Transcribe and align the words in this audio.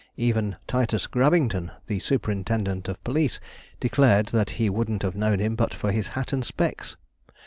Even 0.17 0.55
Titus 0.65 1.05
Grabbington, 1.05 1.69
the 1.85 1.99
superintendent 1.99 2.89
of 2.89 3.03
police, 3.03 3.39
declared 3.79 4.25
that 4.29 4.49
he 4.57 4.67
wouldn't 4.67 5.03
have 5.03 5.15
known 5.15 5.37
him 5.37 5.53
but 5.55 5.75
for 5.75 5.91
his 5.91 6.07
hat 6.17 6.33
and 6.33 6.43
specs. 6.43 6.97